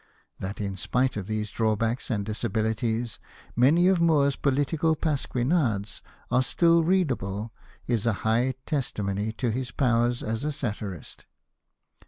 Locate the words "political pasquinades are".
4.35-6.41